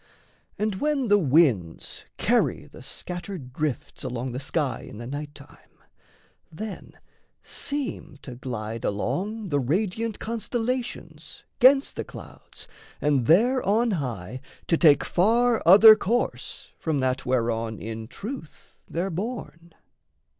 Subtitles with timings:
[0.57, 5.77] And when the winds Carry the scattered drifts along the sky In the night time,
[6.51, 6.93] then
[7.43, 12.67] seem to glide along The radiant constellations 'gainst the clouds
[12.99, 19.11] And there on high to take far other course From that whereon in truth they're
[19.11, 19.75] borne.